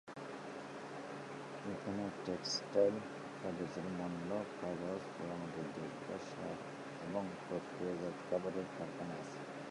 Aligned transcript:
এখানে 1.71 2.03
টেক্সটাইল, 2.25 2.95
কাগজের 3.41 3.87
মণ্ড, 3.99 4.29
কাগজ, 4.59 5.01
পোড়ামাটির 5.15 5.67
দ্রব্য, 5.73 6.07
সার 6.27 6.57
এবং 7.01 7.23
প্রক্রিয়াজাত 7.45 8.15
খাবারের 8.27 8.67
কারখানা 8.75 9.15
আছে। 9.21 9.39